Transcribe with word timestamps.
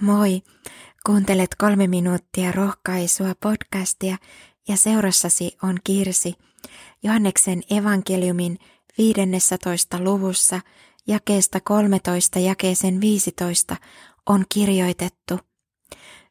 Moi! 0.00 0.42
Kuuntelet 1.06 1.54
kolme 1.54 1.86
minuuttia 1.86 2.52
rohkaisua 2.52 3.34
podcastia 3.42 4.16
ja 4.68 4.76
seurassasi 4.76 5.56
on 5.62 5.78
Kirsi. 5.84 6.34
Johanneksen 7.02 7.62
evankeliumin 7.70 8.58
15. 8.98 10.04
luvussa 10.04 10.60
jakeesta 11.06 11.60
13 11.60 12.38
jakeeseen 12.38 13.00
15 13.00 13.76
on 14.26 14.44
kirjoitettu. 14.54 15.38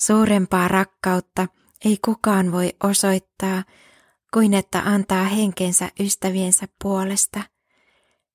Suurempaa 0.00 0.68
rakkautta 0.68 1.46
ei 1.84 1.98
kukaan 2.04 2.52
voi 2.52 2.72
osoittaa 2.84 3.64
kuin 4.34 4.54
että 4.54 4.78
antaa 4.78 5.24
henkensä 5.24 5.90
ystäviensä 6.00 6.68
puolesta. 6.82 7.42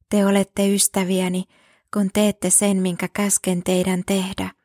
Te 0.09 0.25
olette 0.25 0.73
ystäviäni, 0.73 1.43
kun 1.93 2.09
teette 2.13 2.49
sen, 2.49 2.77
minkä 2.77 3.07
käsken 3.07 3.63
teidän 3.63 4.03
tehdä. 4.05 4.64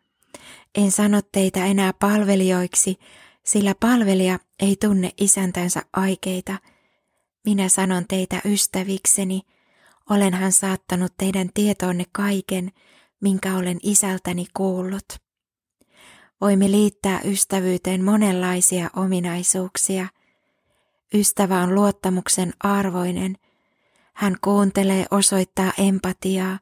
En 0.75 0.91
sano 0.91 1.23
teitä 1.33 1.67
enää 1.67 1.93
palvelijoiksi, 1.93 2.99
sillä 3.45 3.75
palvelija 3.81 4.39
ei 4.61 4.77
tunne 4.77 5.11
isäntänsä 5.21 5.83
aikeita. 5.93 6.59
Minä 7.45 7.69
sanon 7.69 8.05
teitä 8.09 8.41
ystävikseni, 8.45 9.43
olenhan 10.11 10.53
saattanut 10.53 11.13
teidän 11.17 11.51
tietoonne 11.55 12.05
kaiken, 12.13 12.73
minkä 13.21 13.57
olen 13.57 13.79
isältäni 13.83 14.47
kuullut. 14.55 15.05
Voimme 16.41 16.71
liittää 16.71 17.21
ystävyyteen 17.25 18.05
monenlaisia 18.05 18.91
ominaisuuksia. 18.97 20.09
Ystävä 21.15 21.61
on 21.61 21.75
luottamuksen 21.75 22.53
arvoinen. 22.61 23.37
Hän 24.13 24.37
kuuntelee, 24.45 25.07
osoittaa 25.11 25.73
empatiaa, 25.79 26.59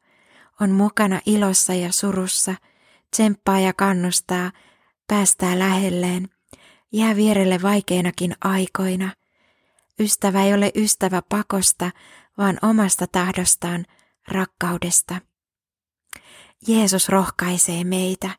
on 0.60 0.70
mukana 0.70 1.20
ilossa 1.26 1.74
ja 1.74 1.92
surussa– 1.92 2.54
tsemppaa 3.10 3.60
ja 3.60 3.72
kannustaa, 3.72 4.52
päästää 5.08 5.58
lähelleen, 5.58 6.28
jää 6.92 7.16
vierelle 7.16 7.62
vaikeinakin 7.62 8.34
aikoina. 8.44 9.12
Ystävä 10.00 10.44
ei 10.44 10.54
ole 10.54 10.72
ystävä 10.76 11.22
pakosta, 11.28 11.90
vaan 12.38 12.58
omasta 12.62 13.06
tahdostaan, 13.06 13.84
rakkaudesta. 14.28 15.20
Jeesus 16.68 17.08
rohkaisee 17.08 17.84
meitä, 17.84 18.30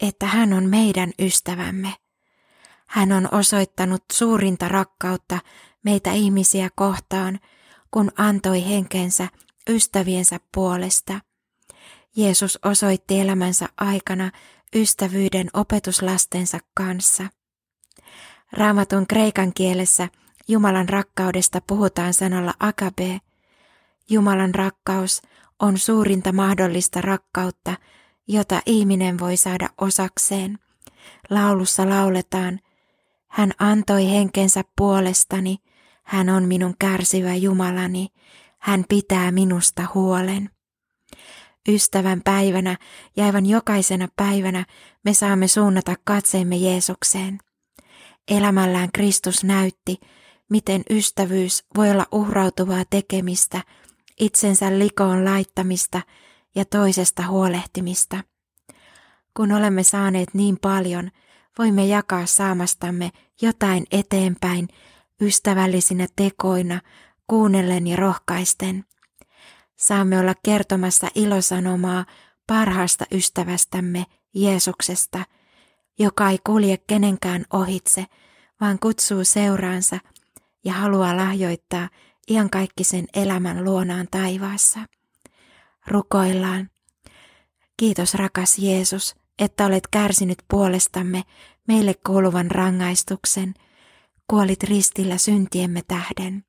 että 0.00 0.26
hän 0.26 0.52
on 0.52 0.64
meidän 0.64 1.12
ystävämme. 1.18 1.94
Hän 2.86 3.12
on 3.12 3.28
osoittanut 3.32 4.04
suurinta 4.12 4.68
rakkautta 4.68 5.38
meitä 5.84 6.12
ihmisiä 6.12 6.68
kohtaan, 6.76 7.40
kun 7.90 8.12
antoi 8.16 8.68
henkensä 8.68 9.28
ystäviensä 9.68 10.40
puolesta– 10.54 11.20
Jeesus 12.16 12.58
osoitti 12.64 13.20
elämänsä 13.20 13.68
aikana 13.76 14.30
ystävyyden 14.74 15.50
opetuslastensa 15.54 16.58
kanssa. 16.74 17.24
Raamatun 18.52 19.06
kreikan 19.06 19.52
kielessä 19.54 20.08
Jumalan 20.48 20.88
rakkaudesta 20.88 21.60
puhutaan 21.66 22.14
sanalla 22.14 22.54
agape. 22.60 23.20
Jumalan 24.10 24.54
rakkaus 24.54 25.22
on 25.60 25.78
suurinta 25.78 26.32
mahdollista 26.32 27.00
rakkautta, 27.00 27.76
jota 28.28 28.62
ihminen 28.66 29.18
voi 29.18 29.36
saada 29.36 29.68
osakseen. 29.80 30.58
Laulussa 31.30 31.88
lauletaan, 31.88 32.60
hän 33.28 33.52
antoi 33.58 34.10
henkensä 34.10 34.64
puolestani, 34.76 35.56
hän 36.02 36.28
on 36.28 36.44
minun 36.44 36.74
kärsivä 36.78 37.34
Jumalani, 37.34 38.08
hän 38.58 38.84
pitää 38.88 39.30
minusta 39.32 39.82
huolen 39.94 40.50
ystävän 41.68 42.20
päivänä 42.24 42.76
ja 43.16 43.24
aivan 43.24 43.46
jokaisena 43.46 44.08
päivänä 44.16 44.66
me 45.04 45.14
saamme 45.14 45.48
suunnata 45.48 45.94
katseemme 46.04 46.56
Jeesukseen. 46.56 47.38
Elämällään 48.28 48.88
Kristus 48.92 49.44
näytti, 49.44 50.00
miten 50.50 50.82
ystävyys 50.90 51.64
voi 51.76 51.90
olla 51.90 52.06
uhrautuvaa 52.12 52.84
tekemistä, 52.90 53.62
itsensä 54.20 54.78
likoon 54.78 55.24
laittamista 55.24 56.00
ja 56.54 56.64
toisesta 56.64 57.26
huolehtimista. 57.26 58.20
Kun 59.36 59.52
olemme 59.52 59.82
saaneet 59.82 60.34
niin 60.34 60.58
paljon, 60.62 61.10
voimme 61.58 61.86
jakaa 61.86 62.26
saamastamme 62.26 63.10
jotain 63.42 63.84
eteenpäin 63.90 64.68
ystävällisinä 65.20 66.06
tekoina, 66.16 66.80
kuunnellen 67.26 67.86
ja 67.86 67.96
rohkaisten 67.96 68.84
saamme 69.82 70.20
olla 70.20 70.34
kertomassa 70.44 71.08
ilosanomaa 71.14 72.04
parhaasta 72.46 73.06
ystävästämme 73.12 74.04
Jeesuksesta, 74.34 75.24
joka 75.98 76.30
ei 76.30 76.38
kulje 76.46 76.76
kenenkään 76.86 77.44
ohitse, 77.52 78.06
vaan 78.60 78.78
kutsuu 78.78 79.24
seuraansa 79.24 79.98
ja 80.64 80.72
haluaa 80.72 81.16
lahjoittaa 81.16 81.88
iankaikkisen 82.30 83.06
elämän 83.14 83.64
luonaan 83.64 84.08
taivaassa. 84.10 84.80
Rukoillaan. 85.86 86.70
Kiitos 87.76 88.14
rakas 88.14 88.58
Jeesus, 88.58 89.14
että 89.38 89.66
olet 89.66 89.86
kärsinyt 89.90 90.38
puolestamme 90.48 91.22
meille 91.68 91.94
kuuluvan 92.06 92.50
rangaistuksen, 92.50 93.54
kuolit 94.26 94.62
ristillä 94.62 95.18
syntiemme 95.18 95.82
tähden. 95.88 96.44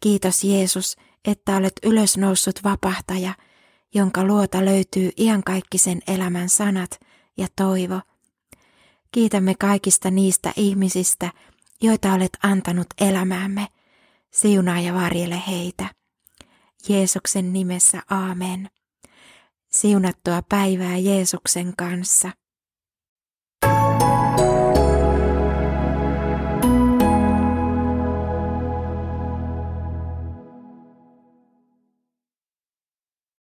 Kiitos 0.00 0.44
Jeesus, 0.44 0.96
että 1.28 1.56
olet 1.56 1.72
ylösnoussut 1.82 2.64
vapahtaja, 2.64 3.34
jonka 3.94 4.24
luota 4.24 4.64
löytyy 4.64 5.10
iankaikkisen 5.16 6.00
elämän 6.06 6.48
sanat 6.48 7.00
ja 7.36 7.46
toivo. 7.56 8.00
Kiitämme 9.12 9.54
kaikista 9.54 10.10
niistä 10.10 10.52
ihmisistä, 10.56 11.32
joita 11.80 12.12
olet 12.12 12.32
antanut 12.42 12.86
elämäämme. 13.00 13.66
Siunaa 14.30 14.80
ja 14.80 14.94
varjele 14.94 15.42
heitä. 15.48 15.86
Jeesuksen 16.88 17.52
nimessä 17.52 18.02
aamen. 18.10 18.70
Siunattua 19.68 20.42
päivää 20.48 20.96
Jeesuksen 20.96 21.72
kanssa. 21.78 22.30